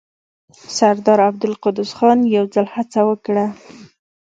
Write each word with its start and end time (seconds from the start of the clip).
سردار 0.77 1.19
عبدالقدوس 1.29 1.91
خان 1.97 2.19
يو 2.35 2.45
ځل 2.53 2.67
هڅه 2.75 2.99
وکړه. 3.09 3.45